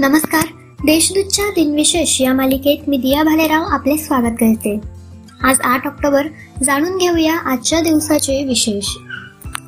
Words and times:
नमस्कार. 0.00 0.44
देशदूतच्या 0.84 1.44
दिनविशेष 1.44 2.20
या 2.20 2.34
मालिकेत 2.34 2.88
मी 2.88 2.96
दिया 2.96 3.22
भालेराव 3.22 3.62
आपले 3.62 3.96
स्वागत 3.96 4.34
करते. 4.40 4.80
आज 5.42 5.60
आठ 5.60 5.86
ऑक्टोबर 5.86 6.26
जाणून 6.62 6.96
घेऊया 6.96 7.36
आजच्या 7.36 7.80
दिवसाचे 7.80 8.44
विशेष. 8.44 8.84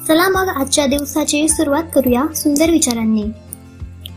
चला 0.08 0.28
मग 0.28 0.48
आजच्या 0.48 0.86
दिवसाची 0.86 1.48
सुरुवात 1.48 1.82
करूया 1.94 2.24
सुंदर 2.34 2.70
विचारांनी. 2.70 3.22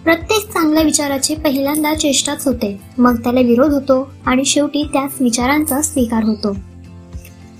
प्रत्येक 0.03 0.51
चांगल्या 0.53 0.83
विचाराची 0.83 1.35
पहिल्यांदा 1.35 1.93
चेष्टाच 1.93 2.47
होते. 2.47 2.81
मग 2.97 3.15
त्याला 3.15 3.39
विरोध 3.39 3.73
होतो 3.73 4.11
आणि 4.25 4.45
शेवटी 4.45 4.83
त्याच 4.83 5.11
विचारांचा 5.19 5.81
स्वीकार 5.81 6.23
होतो. 6.23 6.57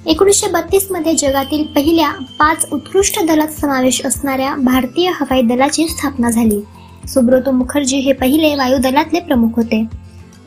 एकोणीसशे 0.06 0.48
बत्तीसमध्ये 0.48 1.14
जगातील 1.14 1.64
पहिल्या 1.64 2.12
पाच 2.12 2.66
उत्कृष्ट 2.72 3.24
दलात 3.24 3.48
समावेश 3.48 4.06
असणाऱ्या 4.06 4.56
भारतीय 4.56 5.10
हवाई 5.10 5.42
दलाची 5.42 5.88
स्थापना 5.88 6.30
झाली. 6.30 6.62
सुब्रतो 7.08 7.52
मुखर्जी 7.52 7.98
हे 7.98 8.14
पहिले 8.14 8.56
वायुदलातले 8.56 9.20
प्रमुख 9.20 9.50
होते. 9.56 9.86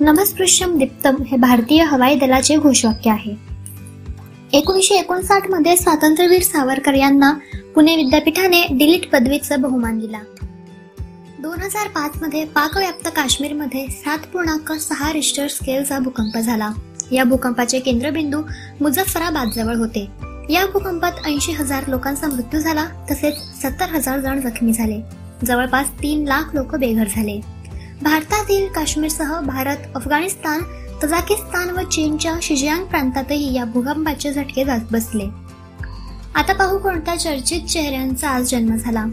नभस्पृश्यम 0.00 0.78
दीप्तम 0.78 1.14
हे 1.26 1.36
भारतीय 1.36 1.82
हवाई 1.82 2.14
दलाचे 2.14 2.56
घोषवाक्य 2.56 3.10
आहे. 3.10 3.34
एकोणीसशे 4.52 4.94
एकोणसाठमध्ये 4.94 5.76
स्वातंत्र्यवीर 5.76 6.42
सावरकर 6.42 6.94
यांना 6.94 7.32
पुणे 7.74 7.96
विद्यापीठाने 7.96 8.66
डिलीट 8.70 9.10
पदवीचा 9.10 9.56
बहुमान 9.56 9.98
दिला. 9.98 10.18
दोन 11.40 11.60
हजार 11.60 11.88
पाच 11.88 12.22
मध्ये 12.22 12.44
पाकव्याप्त 12.44 13.08
काश्मीरमध्ये 13.16 13.86
सात 13.88 14.18
पूर्णांक 14.18 14.72
सहा 14.72 15.12
रिस्टर 15.12 15.46
स्केलचा 15.46 15.98
भूकंप 15.98 16.38
झाला. 16.38 16.70
या 17.12 17.24
भूकंपाचे 17.24 17.78
केंद्रबिंदू 17.78 18.42
मुझफ्फराबाद 18.80 19.48
जवळ 19.56 19.74
होते. 19.74 20.08
या 20.50 20.66
भूकंपात 20.66 21.12
ऐंशी 21.26 21.52
हजार 21.52 21.82
लोकांचा 21.88 22.26
मृत्यू 22.26 22.60
झाला 22.60 22.84
तसेच 23.10 23.34
सत्तर 23.62 23.86
हजार 23.88 24.20
जण 24.20 24.40
जखमी 24.40 24.72
झाले. 24.72 25.27
जवळपास 25.44 25.88
तीन 26.02 26.24
लाख 26.24 26.54
लोक 26.54 26.76
बेघर 26.76 27.06
झाले. 27.16 27.40
भारतातील 28.02 28.68
काश्मीरसह 28.72 29.40
भारत 29.40 29.76
अफगाणिस्तान 29.94 30.60
तजाकिस्तान 31.04 31.70
व 31.70 31.80
चीनच्या 31.80 32.34
शिजियांग 32.42 32.84
प्रांतातही 32.84 33.54
या 33.54 33.64
भूकंपाचे 33.64 34.32
झटके 34.32 34.64
जात 34.64 34.80
बसले. 34.90 35.24
आता 36.34 36.52
पाहू 36.52 36.78
कोणत्या 36.78 37.16
चर्चित 37.16 37.62
चेहऱ्यांचा 37.62 38.30
आज 38.30 38.50
जन्म 38.50 38.76
झाला. 38.76 39.04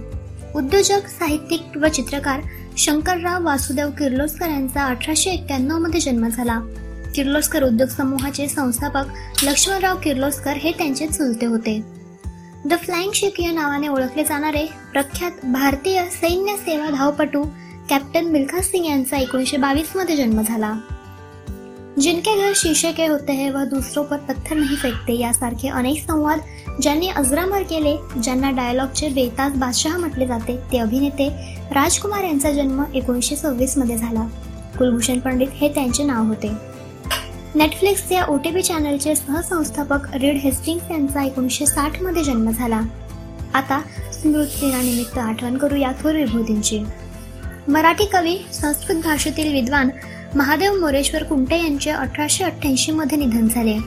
उद्योजक 0.56 1.08
साहित्यिक 1.08 1.62
व 1.82 1.88
चित्रकार 1.88 2.42
शंकरराव 2.78 3.46
वासुदेव 3.46 3.90
किर्लोस्कर 3.90 4.50
यांचा 4.50 4.84
अठराशे 4.84 5.30
एक्क्याण्णवमध्ये 5.30 6.00
जन्म 6.00 6.28
झाला. 6.28 6.60
किर्लोस्कर 7.16 7.64
उद्योग 7.64 7.90
समूहाचे 7.90 8.48
संस्थापक 8.48 9.04
लक्ष्मणराव 9.44 9.98
किर्लोस्कर 10.04 10.52
हे 10.52 10.72
त्यांचे 10.72 11.08
चुलते 11.08 11.46
होते. 11.46 12.05
द 12.66 12.74
फ्लाइंग 12.74 13.12
शेक 13.14 13.40
या 13.40 13.52
नावाने 13.52 13.88
ओळखले 13.88 14.24
जाणारे 14.24 14.66
प्रख्यात 14.92 15.32
भारतीय 15.44 16.04
सैन्य 16.04 16.56
सेवा 16.58 16.90
धावपटू 16.90 17.44
कॅप्टन 17.90 18.26
मिल्खा 18.26 18.62
सिंग 18.62 18.86
यांचा 18.86 19.18
एकोणीसशे 19.18 19.58
बावीसमध्ये 19.58 20.16
जन्म 20.16 20.42
झाला. 20.42 20.74
जिनके 22.02 22.42
घर 22.42 22.52
शीशे 22.56 22.92
के 22.92 23.06
होते 23.08 23.34
हैं 23.34 23.54
वह 23.54 23.64
दूसरों 23.64 24.04
पर 24.04 24.18
पत्थर 24.18 24.56
नहीं 24.56 24.76
फेकते 24.76 25.20
यासारखे 25.20 25.68
अनेक 25.68 26.02
संवाद 26.08 26.40
ज्यांनी 26.82 27.08
अजरामर 27.08 27.62
केले 27.62 27.98
ज्यांना 28.24 28.52
डायलॉगचे 28.52 29.10
बेताज 29.10 29.56
बादशहा 29.56 29.98
म्हटले 29.98 30.28
जाते. 30.28 30.58
ते 30.72 30.78
अभिनेते 30.78 31.30
राजकुमार 31.72 32.24
यांचा 32.24 32.52
जन्म 32.52 32.84
एकोणीसशे 32.96 33.36
सव्वीसमध्ये 33.36 33.98
झाला. 33.98 34.28
कुलभूषण 34.78 35.20
पंडित 35.20 35.48
हे 35.54 35.70
त्यांचे 35.70 36.04
नाव 36.04 36.26
होते. 36.26 36.75
नेटफ्लिक्स 37.56 38.12
या 38.12 38.24
ओ 38.26 38.38
टी 38.38 38.52
पी 38.52 38.62
चॅनलचे 38.62 39.16
सहसंस्थापक 39.16 40.16
रेड 40.16 40.38
हेस्टिंग्स 40.38 40.92
यांचा 40.92 41.24
एकोणीसशे 41.24 41.66
साठमध्ये 41.66 42.24
जन्म 42.24 42.50
झाला. 42.52 42.82
आता 43.54 43.80
स्मृती 44.14 44.60
दिनानिमित्त 44.60 45.18
आठवण 45.18 45.58
करूया 45.58 45.92
थोर 45.92 46.16
विभूतींची. 46.16 46.80
मराठी 47.68 48.06
कवी 48.06 48.38
संस्कृत 48.54 48.96
भाषेतील 48.96 49.52
विद्वान 49.54 49.90
महादेव 50.36 50.80
मोरेश्वर 50.80 51.24
कुंटे 51.24 51.58
यांचे 51.58 51.90
अठराशे 51.90 52.44
अठ्ठ्याऐंशीमध्ये 52.44 53.18
निधन 53.18 53.48
झाले. 53.48 53.78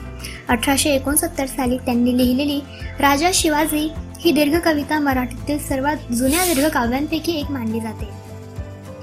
अठराशे 0.47 0.89
एकोणसत्तर 0.89 1.45
साली 1.45 1.77
त्यांनी 1.77 2.17
लिहिलेली 2.17 2.59
राजा 2.99 3.29
शिवाजी 3.33 3.89
ही 4.19 4.31
दीर्घ 4.31 4.57
कविता 4.59 4.99
मराठीतील 4.99 5.59
सर्वात 5.59 6.11
जुन्या 6.13 6.45
दीर्घ 6.45 6.67
काव्यांपैकी 6.69 7.39
एक 7.39 7.51
मानली 7.51 7.79
जाते. 7.79 8.09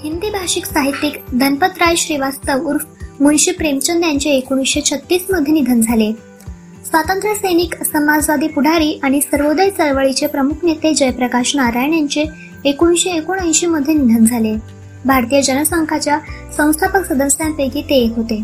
हिंदी 0.03 0.31
भाषिक 0.31 0.67
साहित्यिक 0.67 1.23
धनपतराय 1.41 1.97
श्रीवास्तव 1.97 2.69
उर्फ 2.69 2.85
मुंशी 3.21 3.51
प्रेमचंद 3.51 4.05
यांचे 4.05 4.31
एकोणीसशे 4.31 4.81
छत्तीसमध्ये 4.81 5.53
निधन 5.53 5.81
झाले. 5.81 6.13
स्वातंत्र्य 6.85 7.35
सैनिक 7.35 7.75
समाजवादी 7.83 8.49
पुढारी 8.49 9.01
आणि 9.03 9.21
सर्वोदय 9.21 9.71
चळवळीचे 9.71 10.27
प्रमुख 10.27 10.55
नेते 10.63 10.95
जयप्रकाश 10.95 11.57
नारायण 11.57 11.95
यांचे 11.95 12.25
एकोणीसशे 12.65 13.11
एकोणऐंशी 13.11 13.67
मध्ये 13.67 13.95
निधन 13.95 14.25
झाले. 14.25 14.55
भारतीय 15.05 15.43
जनसंघाच्या 15.43 16.19
संस्थापक 16.57 17.13
सदस्यांपैकी 17.13 17.83
ते 17.83 17.95
एक 17.95 18.13
होते. 18.17 18.43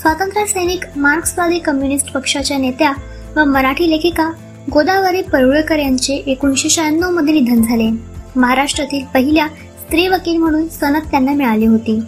स्वातंत्र्य 0.00 0.46
सैनिक 0.46 0.80
मार्क्सवादी 0.96 1.58
कम्युनिस्ट 1.58 2.12
पक्षाच्या 2.12 2.58
नेत्या 2.58 2.92
व 3.36 3.44
मराठी 3.44 3.90
लेखिका 3.90 4.30
गोदावरी 4.72 5.22
परुळकर 5.22 5.78
यांचे 5.78 6.14
एकोणीसशे 6.14 6.68
शहाण्णवमध्ये 6.68 7.34
निधन 7.34 7.62
झाले. 7.62 7.90
महाराष्ट्रातील 8.36 9.04
पहिल्या 9.14 9.46
स्त्री 9.80 10.08
वकील 10.08 10.36
म्हणून 10.36 10.68
सनद 10.68 11.02
त्यांना 11.10 11.32
मिळाली 11.32 11.66
होती. 11.66 12.00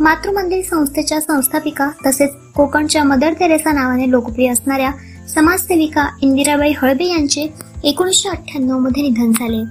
मातृमंदिर 0.00 0.62
संस्थेच्या 0.64 1.20
संस्थापिका 1.20 1.90
तसेच 2.06 2.30
कोकणच्या 2.56 3.04
मदर 3.04 3.32
तेरेसा 3.32 3.72
नावाने 3.72 4.10
लोकप्रिय 4.10 4.50
असणाऱ्या 4.50 4.90
समाजसेविका 5.28 6.08
इंदिराबाई 6.20 6.72
हळबे 6.82 7.04
यांचे 7.04 7.46
एकोणीसशे 7.84 8.28
अठ्ठ्याण्णवमध्ये 8.28 9.02
निधन 9.02 9.32
झाले. 9.32 9.64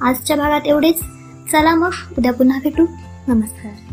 आजच्या 0.00 0.36
भागात 0.36 0.60
एवढेच. 0.66 1.00
चला 1.52 1.74
मग 1.74 1.90
उद्या 2.18 2.32
पुन्हा 2.32 2.58
भेटू. 2.62 2.86
नमस्कार. 3.28 3.87